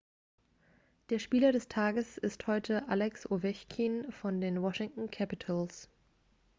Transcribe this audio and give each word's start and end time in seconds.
der 1.11 1.19
spieler 1.19 1.51
des 1.51 1.67
tages 1.67 2.17
ist 2.17 2.47
heute 2.47 2.87
alex 2.89 3.29
ovechkin 3.29 4.11
von 4.11 4.41
den 4.41 4.63
washington 4.63 5.11
capitals 5.11 5.89